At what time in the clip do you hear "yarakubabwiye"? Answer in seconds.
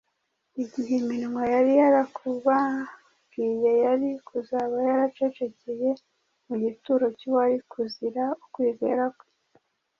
1.81-3.71